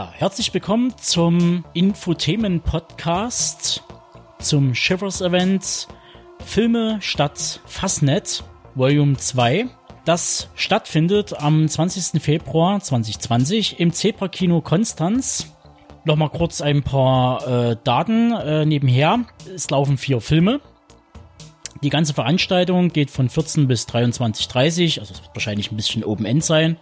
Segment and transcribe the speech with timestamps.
[0.00, 3.84] Ja, herzlich willkommen zum Infothemen-Podcast
[4.38, 5.88] zum Shivers Event
[6.42, 8.42] Filme statt Fastnet
[8.74, 9.66] Volume 2.
[10.06, 12.22] Das stattfindet am 20.
[12.22, 15.54] Februar 2020 im Zebra Kino Konstanz.
[16.06, 19.26] Nochmal kurz ein paar äh, Daten äh, nebenher.
[19.54, 20.62] Es laufen vier Filme.
[21.82, 26.24] Die ganze Veranstaltung geht von 14 bis 23.30 also es wird wahrscheinlich ein bisschen Open
[26.24, 26.78] End sein.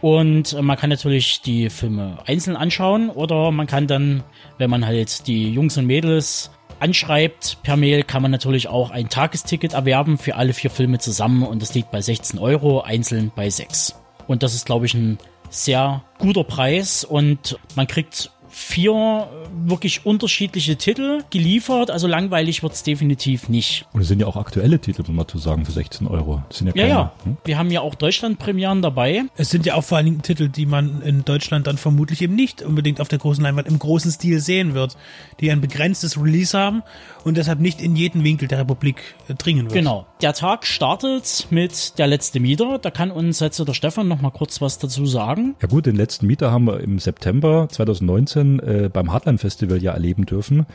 [0.00, 4.22] Und äh, man kann natürlich die Filme einzeln anschauen oder man kann dann,
[4.58, 9.08] wenn man halt die Jungs und Mädels anschreibt per Mail, kann man natürlich auch ein
[9.08, 13.50] Tagesticket erwerben für alle vier Filme zusammen und das liegt bei 16 Euro, einzeln bei
[13.50, 13.96] 6.
[14.26, 15.18] Und das ist, glaube ich, ein
[15.50, 19.28] sehr guter Preis und man kriegt vier
[19.64, 21.90] wirklich unterschiedliche Titel geliefert.
[21.90, 23.86] Also langweilig wird's definitiv nicht.
[23.92, 26.42] Und es sind ja auch aktuelle Titel, muss man zu sagen, für 16 Euro.
[26.48, 27.12] Das sind ja, keine, ja, ja.
[27.24, 27.36] Hm?
[27.44, 29.22] Wir haben ja auch Deutschland-Premieren dabei.
[29.36, 32.34] Es sind ja auch vor allen Dingen Titel, die man in Deutschland dann vermutlich eben
[32.34, 34.96] nicht unbedingt auf der großen Leinwand im großen Stil sehen wird,
[35.40, 36.82] die ein begrenztes Release haben
[37.24, 39.74] und deshalb nicht in jeden Winkel der Republik äh, dringen wird.
[39.74, 40.06] Genau.
[40.22, 42.78] Der Tag startet mit der letzte Mieter.
[42.78, 45.54] Da kann uns jetzt der Stefan noch mal kurz was dazu sagen.
[45.60, 49.92] Ja gut, den letzten Mieter haben wir im September 2019 äh, beim Hardline Festival ja
[49.92, 50.66] erleben dürfen.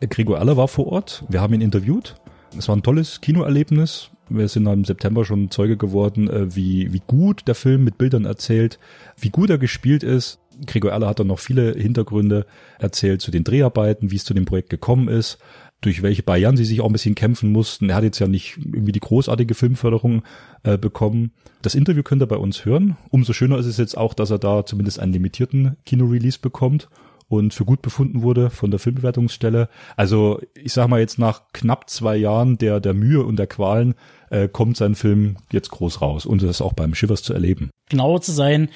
[0.00, 1.24] Gregor Aller war vor Ort.
[1.28, 2.16] Wir haben ihn interviewt.
[2.58, 4.10] Es war ein tolles Kinoerlebnis.
[4.28, 8.24] Wir sind im September schon Zeuge geworden, äh, wie, wie gut der Film mit Bildern
[8.24, 8.78] erzählt,
[9.18, 10.38] wie gut er gespielt ist.
[10.66, 12.46] Gregor Erler hat dann noch viele Hintergründe
[12.78, 15.38] erzählt zu den Dreharbeiten, wie es zu dem Projekt gekommen ist
[15.82, 17.90] durch welche Barrieren sie sich auch ein bisschen kämpfen mussten.
[17.90, 20.22] Er hat jetzt ja nicht irgendwie die großartige Filmförderung
[20.62, 21.32] äh, bekommen.
[21.60, 22.96] Das Interview könnt ihr bei uns hören.
[23.10, 26.88] Umso schöner ist es jetzt auch, dass er da zumindest einen limitierten Kinorelease bekommt
[27.32, 29.70] und für gut befunden wurde von der Filmbewertungsstelle.
[29.96, 33.94] Also ich sag mal jetzt nach knapp zwei Jahren der, der Mühe und der Qualen
[34.28, 37.70] äh, kommt sein Film jetzt groß raus und das auch beim Schiffers zu erleben.
[37.88, 38.68] Genauer zu sein,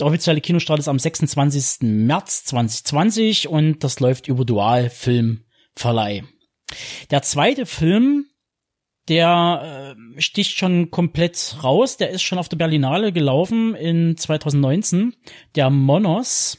[0.00, 1.88] der offizielle Kinostart ist am 26.
[1.88, 5.44] März 2020 und das läuft über Dual Film
[5.76, 6.24] Verleih.
[7.12, 8.26] Der zweite Film,
[9.08, 11.96] der äh, sticht schon komplett raus.
[11.96, 15.14] Der ist schon auf der Berlinale gelaufen in 2019.
[15.54, 16.58] Der Monos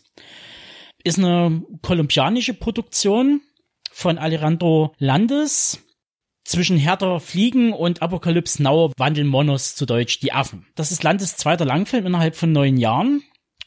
[1.04, 3.42] ist eine kolumbianische Produktion
[3.92, 5.84] von Alejandro Landes.
[6.44, 10.66] Zwischen Hertha Fliegen und Apokalypse Now wandeln Monos zu Deutsch die Affen.
[10.76, 13.22] Das ist Landes zweiter Langfilm innerhalb von neun Jahren.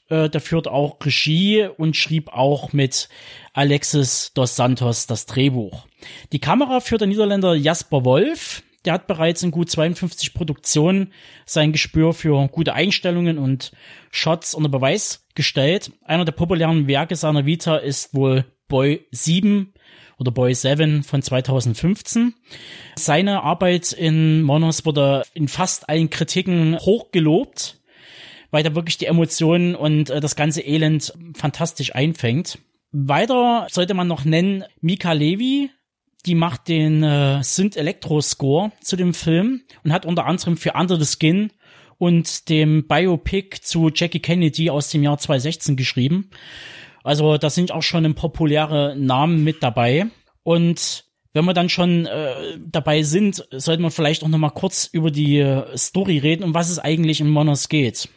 [0.08, 3.08] Äh, der führt auch Regie und schrieb auch mit
[3.52, 5.86] Alexis dos Santos das Drehbuch.
[6.32, 8.62] Die Kamera führt der Niederländer Jasper Wolf.
[8.84, 11.12] Der hat bereits in gut 52 Produktionen
[11.46, 13.72] sein Gespür für gute Einstellungen und
[14.10, 15.92] Shots unter Beweis gestellt.
[16.04, 19.72] Einer der populären Werke seiner Vita ist wohl Boy 7
[20.18, 22.34] oder Boy 7 von 2015.
[22.96, 27.80] Seine Arbeit in Monos wurde in fast allen Kritiken hochgelobt
[28.54, 32.60] weil da wirklich die Emotionen und äh, das ganze Elend fantastisch einfängt.
[32.92, 35.70] Weiter sollte man noch nennen Mika Levi,
[36.24, 40.74] die macht den äh, Synth Electro Score zu dem Film und hat unter anderem für
[40.74, 41.50] Under the Skin
[41.98, 46.30] und dem Biopic zu Jackie Kennedy aus dem Jahr 2016 geschrieben.
[47.02, 50.06] Also da sind auch schon ein populäre Namen mit dabei.
[50.42, 54.88] Und wenn wir dann schon äh, dabei sind, sollte man vielleicht auch noch mal kurz
[54.90, 58.08] über die äh, Story reden, um was es eigentlich in Monos geht.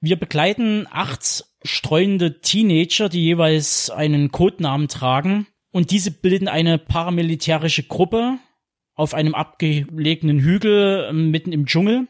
[0.00, 5.46] Wir begleiten acht streunende Teenager, die jeweils einen Codenamen tragen.
[5.72, 8.38] Und diese bilden eine paramilitärische Gruppe
[8.94, 12.06] auf einem abgelegenen Hügel ähm, mitten im Dschungel.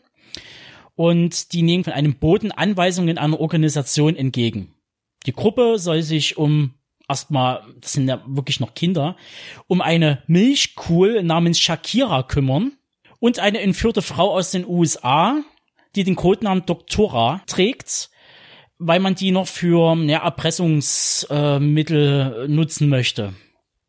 [0.97, 4.75] Und die nehmen von einem Boden Anweisungen einer Organisation entgegen.
[5.27, 6.75] Die Gruppe soll sich um
[7.09, 9.17] erstmal, das sind ja wirklich noch Kinder,
[9.67, 12.73] um eine Milchkuh namens Shakira kümmern
[13.19, 15.43] und eine entführte Frau aus den USA,
[15.95, 18.11] die den Codenamen Doktora trägt,
[18.79, 23.35] weil man die noch für ja, Erpressungsmittel äh, nutzen möchte.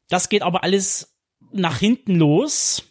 [0.10, 1.18] Das geht aber alles
[1.52, 2.84] nach hinten los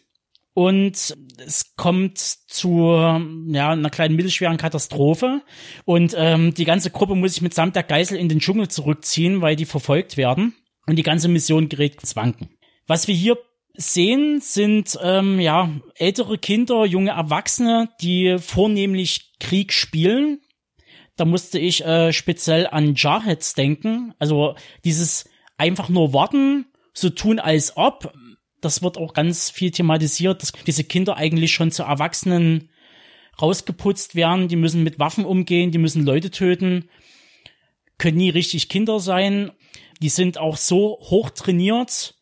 [0.57, 5.43] und es kommt zu ja, einer kleinen mittelschweren Katastrophe
[5.85, 9.55] und ähm, die ganze Gruppe muss sich mitsamt der Geisel in den Dschungel zurückziehen, weil
[9.55, 10.55] die verfolgt werden
[10.87, 12.49] und die ganze Mission gerät ins Wanken.
[12.87, 13.37] Was wir hier
[13.75, 20.41] sehen, sind ähm, ja ältere Kinder, junge Erwachsene, die vornehmlich Krieg spielen.
[21.17, 24.15] Da musste ich äh, speziell an Jarheads denken.
[24.17, 28.11] Also dieses einfach nur warten, so tun als ob.
[28.67, 32.67] Das wird auch ganz viel thematisiert, dass diese Kinder eigentlich schon zu Erwachsenen
[33.41, 34.49] rausgeputzt werden.
[34.49, 36.89] Die müssen mit Waffen umgehen, die müssen Leute töten,
[37.97, 39.51] können nie richtig Kinder sein.
[40.01, 42.15] Die sind auch so hoch trainiert,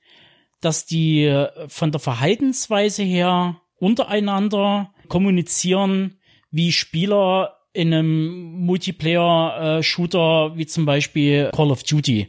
[0.61, 6.19] dass die äh, von der Verhaltensweise her untereinander kommunizieren
[6.51, 12.27] wie Spieler in einem Multiplayer-Shooter wie zum Beispiel Call of Duty.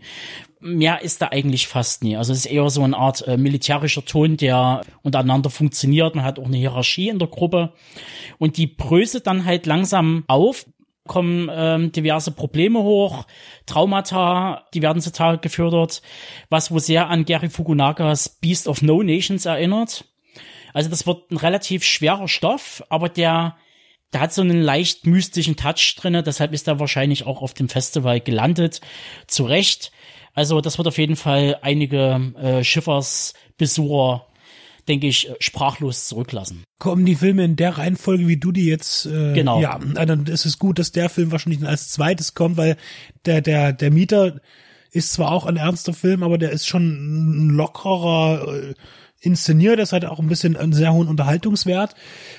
[0.61, 2.17] Mehr ist da eigentlich fast nie.
[2.17, 6.15] Also es ist eher so eine Art äh, militärischer Ton, der untereinander funktioniert.
[6.15, 7.73] Man hat auch eine Hierarchie in der Gruppe.
[8.39, 10.67] Und die bröse dann halt langsam auf,
[11.07, 13.27] kommen ähm, diverse Probleme hoch,
[13.67, 16.03] Traumata, die werden zutage gefördert,
[16.49, 20.05] was wo sehr an Gary Fukunaga's Beast of No Nations erinnert.
[20.73, 23.57] Also das wird ein relativ schwerer Stoff, aber der
[24.13, 27.69] der hat so einen leicht mystischen Touch drinne, deshalb ist er wahrscheinlich auch auf dem
[27.69, 28.81] Festival gelandet.
[29.27, 29.91] Zu Recht.
[30.37, 34.27] Also das wird auf jeden Fall einige äh, Schiffersbesucher
[34.89, 36.63] denke ich, sprachlos zurücklassen.
[36.79, 39.61] Kommen die Filme in der Reihenfolge, wie du die jetzt, äh, Genau.
[39.61, 42.77] ja, dann ist es gut, dass der Film wahrscheinlich als zweites kommt, weil
[43.25, 44.41] der, der, der Mieter
[44.93, 48.75] ist zwar auch ein ernster Film, aber der ist schon ein lockerer, äh,
[49.21, 51.95] inszeniert, das hat auch ein bisschen einen sehr hohen Unterhaltungswert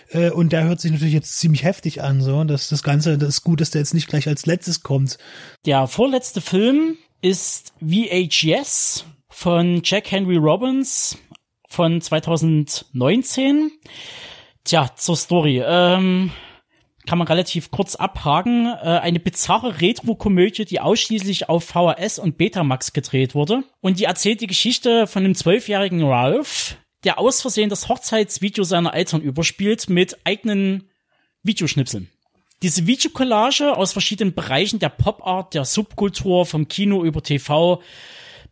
[0.09, 3.29] äh, und der hört sich natürlich jetzt ziemlich heftig an, so, das, das Ganze, das
[3.29, 5.17] ist gut, dass der jetzt nicht gleich als letztes kommt.
[5.65, 11.17] Der vorletzte Film ist VHS von Jack Henry Robbins
[11.67, 13.71] von 2019.
[14.63, 15.61] Tja, zur Story.
[15.65, 16.31] Ähm,
[17.07, 18.65] kann man relativ kurz abhaken.
[18.65, 23.63] Äh, eine bizarre Retro-Komödie, die ausschließlich auf VHS und Betamax gedreht wurde.
[23.79, 28.93] Und die erzählt die Geschichte von einem zwölfjährigen Ralph, der aus Versehen das Hochzeitsvideo seiner
[28.93, 30.89] Eltern überspielt mit eigenen
[31.43, 32.09] Videoschnipseln.
[32.63, 37.81] Diese Videocollage aus verschiedenen Bereichen der Pop-Art, der Subkultur, vom Kino über TV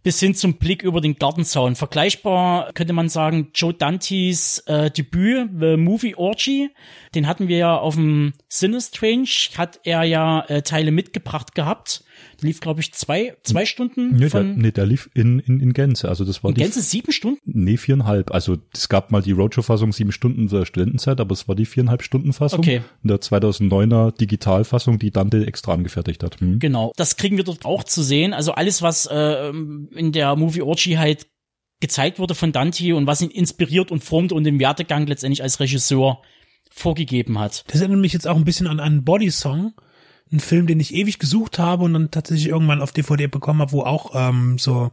[0.06, 1.76] bis hin zum Blick über den Gartenzaun.
[1.76, 6.70] Vergleichbar könnte man sagen, Joe Dantes äh, Debüt, The Movie Orgy,
[7.16, 9.26] den hatten wir ja auf dem Sinistrange,
[9.58, 12.05] hat er ja äh, Teile mitgebracht gehabt.
[12.42, 15.60] Der lief, glaube ich, zwei, zwei Stunden Nee, der, von nee, der lief in, in,
[15.60, 16.10] in Gänze.
[16.10, 17.40] Also das war in die Gänze sieben Stunden.
[17.46, 18.32] Nee, viereinhalb.
[18.32, 22.04] Also es gab mal die Roadshow-Fassung sieben Stunden der Studentenzeit, aber es war die viereinhalb
[22.04, 22.60] Stunden Fassung.
[22.60, 22.82] Okay.
[23.04, 26.40] In der 2009er Digitalfassung, die Dante extra angefertigt hat.
[26.40, 26.60] Hm.
[26.60, 26.92] Genau.
[26.96, 28.34] Das kriegen wir dort auch zu sehen.
[28.34, 31.28] Also alles, was äh, in der Movie Orgy halt
[31.80, 35.60] gezeigt wurde von Dante und was ihn inspiriert und formt und den Werdegang letztendlich als
[35.60, 36.22] Regisseur
[36.72, 37.64] vorgegeben hat.
[37.68, 39.74] Das erinnert mich jetzt auch ein bisschen an einen Body Song,
[40.32, 43.72] ein Film, den ich ewig gesucht habe und dann tatsächlich irgendwann auf DVD bekommen habe,
[43.72, 44.92] wo auch ähm, so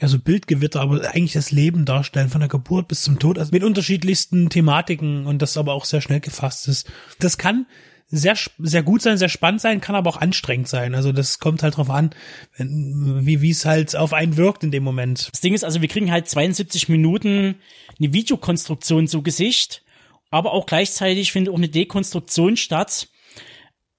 [0.00, 3.52] ja so Bildgewitter, aber eigentlich das Leben darstellen von der Geburt bis zum Tod, also
[3.52, 6.90] mit unterschiedlichsten Thematiken und das aber auch sehr schnell gefasst ist.
[7.18, 7.66] Das kann
[8.08, 10.94] sehr sehr gut sein, sehr spannend sein, kann aber auch anstrengend sein.
[10.94, 12.10] Also das kommt halt drauf an,
[12.56, 15.28] wie wie es halt auf einen wirkt in dem Moment.
[15.32, 17.56] Das Ding ist also, wir kriegen halt 72 Minuten
[17.98, 19.82] eine Videokonstruktion zu Gesicht,
[20.30, 23.08] aber auch gleichzeitig findet auch eine Dekonstruktion statt,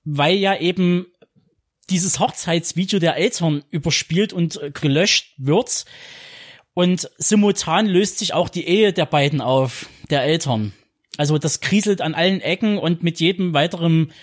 [0.03, 1.05] weil ja eben
[1.89, 5.85] dieses Hochzeitsvideo der Eltern überspielt und äh, gelöscht wird.
[6.73, 10.73] Und simultan löst sich auch die Ehe der beiden auf, der Eltern.
[11.17, 14.13] Also das kriselt an allen Ecken und mit jedem weiteren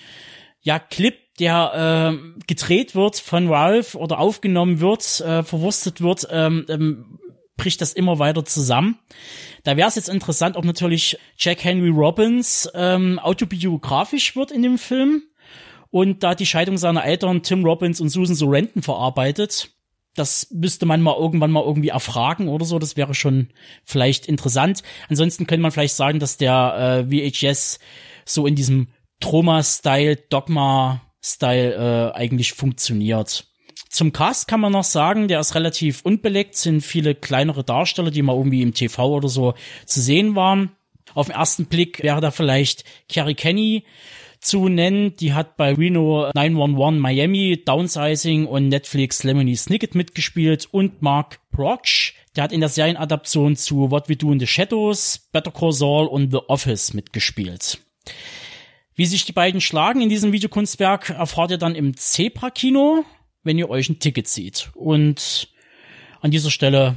[0.61, 6.67] ja, Clip, der äh, gedreht wird von Ralph oder aufgenommen wird, äh, verwurstet wird, ähm,
[6.69, 7.19] ähm,
[7.57, 8.99] bricht das immer weiter zusammen.
[9.63, 14.79] Da wäre es jetzt interessant, ob natürlich Jack Henry Robbins ähm, autobiografisch wird in dem
[14.79, 15.23] Film
[15.91, 19.71] und da die Scheidung seiner Eltern Tim Robbins und Susan Sorrenton verarbeitet.
[20.15, 22.79] Das müsste man mal irgendwann mal irgendwie erfragen oder so.
[22.79, 23.49] Das wäre schon
[23.85, 24.83] vielleicht interessant.
[25.09, 27.79] Ansonsten könnte man vielleicht sagen, dass der äh, VHS
[28.25, 28.89] so in diesem
[29.21, 33.47] Troma-Style, Dogma-Style äh, eigentlich funktioniert.
[33.91, 38.23] Zum Cast kann man noch sagen, der ist relativ unbelegt, sind viele kleinere Darsteller, die
[38.23, 39.55] mal irgendwie im TV oder so
[39.87, 40.73] zu sehen waren.
[41.15, 43.85] Auf den ersten Blick wäre da vielleicht Carrie Kenny
[44.41, 45.17] zu nennen.
[45.17, 52.13] Die hat bei Reno 911 Miami, Downsizing und Netflix Lemony Snicket mitgespielt und Mark Broch.
[52.37, 56.07] Der hat in der Serienadaption zu What We Do in the Shadows, Better Call Saul
[56.07, 57.79] und The Office mitgespielt.
[58.95, 63.05] Wie sich die beiden schlagen in diesem Videokunstwerk erfahrt ihr dann im Zebra-Kino,
[63.45, 64.71] wenn ihr euch ein Ticket zieht.
[64.75, 65.49] Und
[66.21, 66.97] an dieser Stelle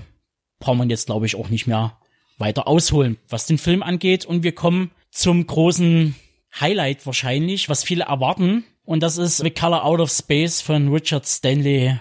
[0.59, 1.97] braucht man jetzt, glaube ich, auch nicht mehr
[2.39, 4.25] weiter ausholen, was den Film angeht.
[4.25, 6.15] Und wir kommen zum großen
[6.59, 8.65] Highlight wahrscheinlich, was viele erwarten.
[8.83, 11.97] Und das ist The Color Out of Space von Richard Stanley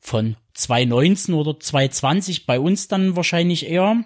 [0.00, 4.04] von 2019 oder 2020, bei uns dann wahrscheinlich eher.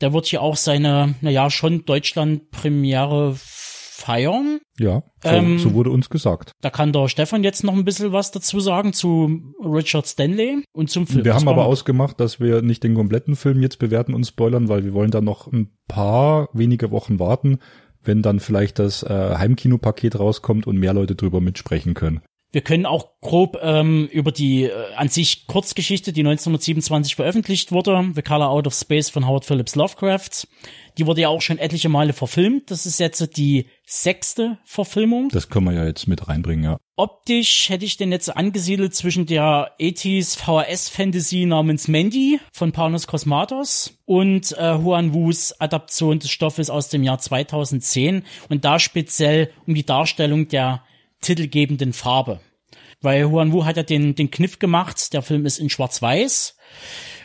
[0.00, 3.34] Der wird hier auch seine, naja, schon Deutschland-Premiere
[4.00, 4.60] feiern.
[4.78, 6.52] Ja, so, Ähm, so wurde uns gesagt.
[6.62, 10.88] Da kann der Stefan jetzt noch ein bisschen was dazu sagen zu Richard Stanley und
[10.88, 11.24] zum Film.
[11.24, 14.68] Wir Das haben aber ausgemacht, dass wir nicht den kompletten Film jetzt bewerten und spoilern,
[14.68, 17.58] weil wir wollen dann noch ein paar wenige Wochen warten,
[18.04, 22.20] wenn dann vielleicht das äh, Heimkinopaket rauskommt und mehr Leute drüber mitsprechen können.
[22.52, 28.10] Wir können auch grob ähm, über die äh, an sich Kurzgeschichte, die 1927 veröffentlicht wurde,
[28.14, 30.48] The Color Out of Space von Howard Phillips Lovecraft.
[30.98, 32.70] Die wurde ja auch schon etliche Male verfilmt.
[32.72, 35.28] Das ist jetzt die sechste Verfilmung.
[35.28, 36.76] Das können wir ja jetzt mit reinbringen, ja.
[36.96, 43.98] Optisch hätte ich den jetzt angesiedelt zwischen der 80s VHS-Fantasy namens Mandy von Panos Cosmatos
[44.04, 49.74] und äh, Huan Wus Adaption des Stoffes aus dem Jahr 2010 und da speziell um
[49.74, 50.82] die Darstellung der
[51.20, 52.40] titelgebenden Farbe.
[53.00, 56.56] Weil Huan Wu hat ja den, den Kniff gemacht, der Film ist in Schwarz-Weiß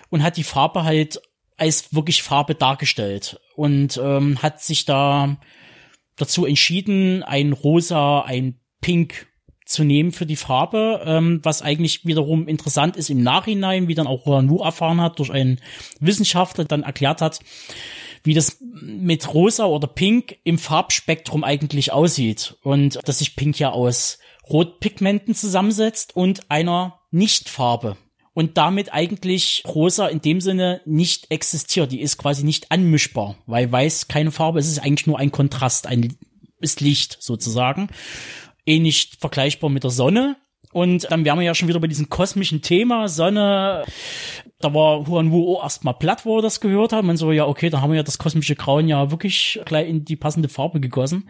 [0.10, 1.22] und hat die Farbe halt
[1.58, 5.38] als wirklich Farbe dargestellt und ähm, hat sich da
[6.16, 9.28] dazu entschieden, ein Rosa, ein Pink
[9.66, 14.08] zu nehmen für die Farbe, ähm, was eigentlich wiederum interessant ist im Nachhinein, wie dann
[14.08, 15.60] auch Huan Wu erfahren hat, durch einen
[16.00, 17.40] Wissenschaftler dann erklärt hat,
[18.25, 22.58] wie das mit Rosa oder Pink im Farbspektrum eigentlich aussieht.
[22.63, 27.98] Und dass sich Pink ja aus Rotpigmenten zusammensetzt und einer Nichtfarbe.
[28.34, 31.91] Und damit eigentlich Rosa in dem Sinne nicht existiert.
[31.91, 34.65] Die ist quasi nicht anmischbar, weil Weiß keine Farbe ist.
[34.65, 36.17] Es ist eigentlich nur ein Kontrast, ein
[36.60, 37.88] ist Licht sozusagen.
[38.65, 40.36] Ähnlich vergleichbar mit der Sonne.
[40.75, 43.86] Und dann wären wir ja schon wieder bei diesem kosmischen Thema, Sonne.
[44.60, 47.05] Da war Huan Wu erstmal platt, wo er das gehört hat.
[47.05, 50.03] Man so, ja, okay, da haben wir ja das kosmische Grauen ja wirklich gleich in
[50.03, 51.29] die passende Farbe gegossen.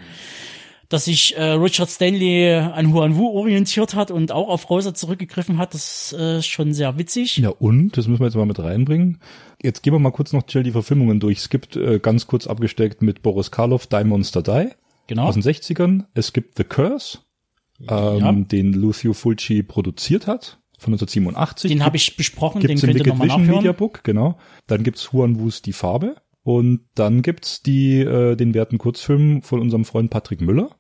[0.90, 5.60] Dass sich äh, Richard Stanley an Huan Wu orientiert hat und auch auf Rosa zurückgegriffen
[5.60, 7.38] hat, das äh, ist schon sehr witzig.
[7.38, 9.20] Ja, und, das müssen wir jetzt mal mit reinbringen.
[9.62, 11.38] Jetzt gehen wir mal kurz noch die Verfilmungen durch.
[11.38, 14.70] Es gibt äh, ganz kurz abgesteckt mit Boris Karloff Die Monster Die
[15.08, 15.28] Genau.
[15.28, 16.06] aus den 60ern.
[16.16, 17.20] Es gibt The Curse,
[17.80, 18.32] ähm, Ja.
[18.32, 21.70] den Lucio Fulci produziert hat, von 1987.
[21.72, 23.60] Den habe ich besprochen, gibt's den könnt ihr nochmal Vision nachhören.
[23.60, 24.38] Media Book, genau.
[24.68, 26.16] Dann gibt's Huan Wus Die Farbe.
[26.44, 30.76] Und dann gibt's die, äh, den werten Kurzfilm von unserem Freund Patrick Müller,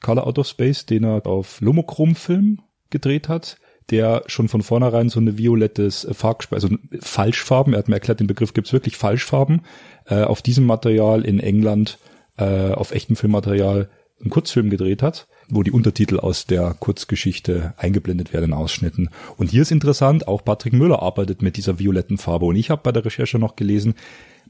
[0.00, 3.58] Color Out of Space, den er auf Lomochrom-Film gedreht hat,
[3.90, 6.68] der schon von vornherein so eine violettes äh, Farbspe also
[7.00, 9.62] Falschfarben, er hat mir erklärt, den Begriff gibt's wirklich Falschfarben,
[10.06, 11.98] äh, auf diesem Material in England,
[12.38, 13.90] äh, auf echtem Filmmaterial
[14.22, 19.10] einen Kurzfilm gedreht hat, wo die Untertitel aus der Kurzgeschichte eingeblendet werden in Ausschnitten.
[19.36, 22.46] Und hier ist interessant, auch Patrick Müller arbeitet mit dieser violetten Farbe.
[22.46, 23.94] Und ich habe bei der Recherche noch gelesen,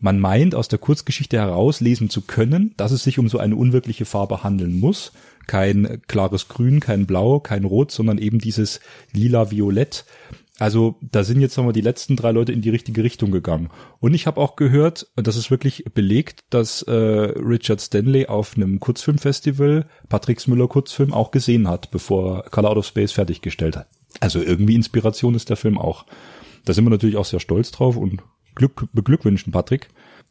[0.01, 4.05] man meint aus der Kurzgeschichte herauslesen zu können, dass es sich um so eine unwirkliche
[4.05, 5.13] Farbe handeln muss.
[5.47, 8.81] Kein klares Grün, kein Blau, kein Rot, sondern eben dieses
[9.13, 10.05] lila-violett.
[10.63, 13.69] Also da sind jetzt nochmal die letzten drei Leute in die richtige Richtung gegangen.
[13.99, 18.55] Und ich habe auch gehört, und das ist wirklich belegt, dass äh, Richard Stanley auf
[18.55, 23.89] einem Kurzfilmfestival Patrick Müller Kurzfilm auch gesehen hat, bevor Color Out of Space fertiggestellt hat.
[24.21, 26.07] Also irgendwie Inspiration ist der Film auch.
[26.65, 28.23] Da sind wir natürlich auch sehr stolz drauf und
[28.55, 29.89] Glück beglückwünschen Patrick.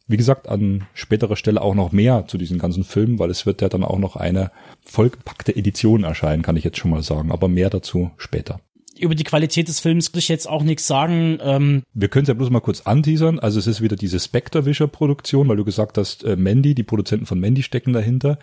[0.08, 3.60] Wie gesagt, an späterer Stelle auch noch mehr zu diesen ganzen Filmen, weil es wird
[3.60, 4.50] ja dann auch noch eine
[4.86, 7.30] vollgepackte Edition erscheinen, kann ich jetzt schon mal sagen.
[7.30, 8.60] Aber mehr dazu später.
[8.98, 11.38] Über die Qualität des Films will ich jetzt auch nichts sagen.
[11.42, 13.38] Ähm, Wir können es ja bloß mal kurz anteasern.
[13.38, 17.40] Also es ist wieder diese Spectre-Wisher-Produktion, weil du gesagt hast, äh, Mandy, die Produzenten von
[17.40, 18.38] Mandy stecken dahinter.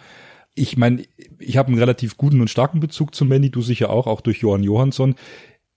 [0.56, 1.04] Ich meine,
[1.38, 4.40] ich habe einen relativ guten und starken Bezug zu Mandy, du sicher auch, auch durch
[4.40, 5.16] Johann Johansson.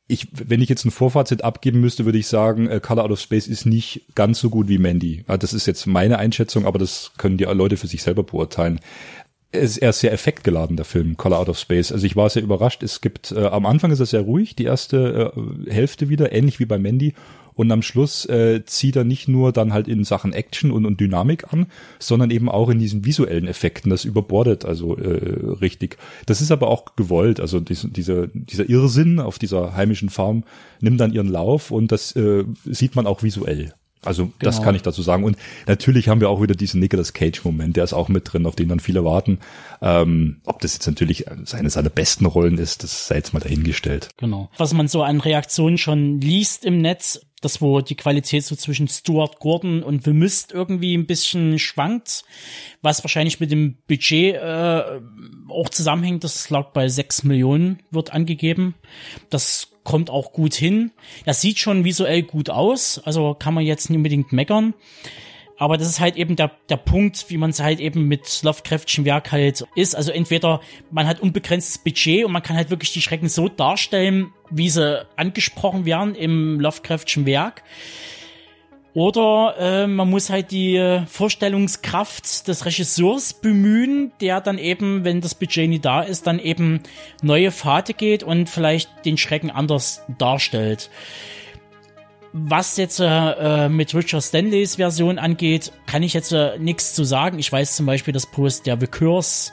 [0.08, 3.20] Ich, wenn ich jetzt ein Vorfazit abgeben müsste, würde ich sagen, äh, Color Out of
[3.20, 5.24] Space ist nicht ganz so gut wie Mandy.
[5.28, 8.80] Ja, Das ist jetzt meine Einschätzung, aber das können die Leute für sich selber beurteilen.
[9.52, 11.92] Ist erst sehr effektgeladen, der Film Color Out of Space.
[11.92, 12.82] Also ich war sehr überrascht.
[12.82, 16.58] Es gibt, äh, am Anfang ist er sehr ruhig, die erste äh, Hälfte wieder, ähnlich
[16.58, 17.14] wie bei Mandy.
[17.54, 21.00] Und am Schluss äh, zieht er nicht nur dann halt in Sachen Action und, und
[21.00, 21.66] Dynamik an,
[21.98, 23.90] sondern eben auch in diesen visuellen Effekten.
[23.90, 25.98] Das überbordet also äh, richtig.
[26.24, 27.40] Das ist aber auch gewollt.
[27.40, 30.44] Also diese, diese, dieser Irrsinn auf dieser heimischen Farm
[30.80, 33.74] nimmt dann ihren Lauf und das äh, sieht man auch visuell.
[34.04, 34.64] Also das Genau.
[34.66, 35.24] kann ich dazu sagen.
[35.24, 38.56] Und natürlich haben wir auch wieder diesen Nicolas Cage-Moment, der ist auch mit drin, auf
[38.56, 39.38] den dann viele warten.
[39.80, 44.08] Ähm, ob das jetzt natürlich seine seiner besten Rollen ist, das sei jetzt mal dahingestellt.
[44.16, 44.50] Genau.
[44.56, 48.88] Was man so an Reaktionen schon liest im Netz, das wo die Qualität so zwischen
[48.88, 52.24] Stuart Gordon und The Mist irgendwie ein bisschen schwankt,
[52.80, 55.00] was wahrscheinlich mit dem Budget äh,
[55.48, 58.74] auch zusammenhängt, das lag bei sechs Millionen, wird angegeben.
[59.28, 60.92] Das kommt auch gut hin.
[61.24, 64.74] Das sieht schon visuell gut aus, also kann man jetzt nicht unbedingt meckern.
[65.62, 69.04] Aber das ist halt eben der, der Punkt, wie man es halt eben mit Lovecraftschen
[69.04, 69.94] Werk halt ist.
[69.94, 74.32] Also entweder man hat unbegrenztes Budget und man kann halt wirklich die Schrecken so darstellen,
[74.50, 77.62] wie sie angesprochen werden im Lovecraftschen Werk.
[78.92, 85.36] Oder äh, man muss halt die Vorstellungskraft des Regisseurs bemühen, der dann eben, wenn das
[85.36, 86.80] Budget nie da ist, dann eben
[87.22, 90.90] neue Pfade geht und vielleicht den Schrecken anders darstellt.
[92.32, 97.38] Was jetzt äh, mit Richard Stanleys Version angeht, kann ich jetzt äh, nichts zu sagen.
[97.38, 99.52] Ich weiß zum Beispiel, dass Post der The Curse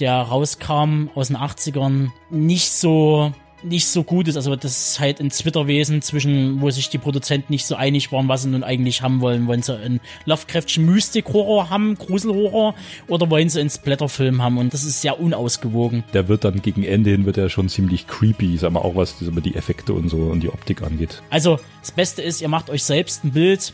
[0.00, 4.36] der rauskam aus den 80ern, nicht so nicht so gut ist.
[4.36, 8.28] Also das ist halt ein Zwitterwesen zwischen, wo sich die Produzenten nicht so einig waren,
[8.28, 9.46] was sie nun eigentlich haben wollen.
[9.46, 12.74] Wollen sie einen Lovecraftschen Mystik-Horror haben, Gruselhorror,
[13.08, 14.58] oder wollen sie einen Splatterfilm haben?
[14.58, 16.04] Und das ist sehr unausgewogen.
[16.12, 19.16] Der wird dann gegen Ende hin wird er schon ziemlich creepy, sag mal auch was
[19.18, 21.22] die Effekte und so und die Optik angeht.
[21.30, 23.72] Also das Beste ist, ihr macht euch selbst ein Bild.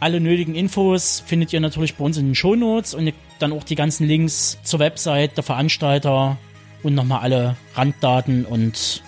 [0.00, 3.74] Alle nötigen Infos findet ihr natürlich bei uns in den Shownotes und dann auch die
[3.74, 6.38] ganzen Links zur Website der Veranstalter
[6.82, 9.02] und nochmal alle Randdaten und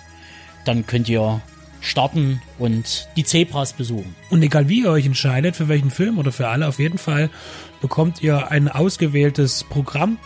[0.65, 1.41] dann könnt ihr
[1.81, 4.15] starten und die Zebras besuchen.
[4.29, 7.29] Und egal wie ihr euch entscheidet, für welchen Film oder für alle, auf jeden Fall
[7.81, 10.17] bekommt ihr ein ausgewähltes Programm,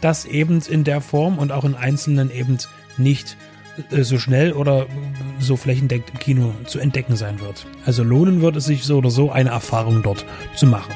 [0.00, 2.58] das eben in der Form und auch in einzelnen eben
[2.98, 3.36] nicht
[3.90, 4.86] äh, so schnell oder
[5.38, 7.66] so flächendeckend im Kino zu entdecken sein wird.
[7.86, 10.92] Also lohnen wird es sich so oder so, eine Erfahrung dort zu machen.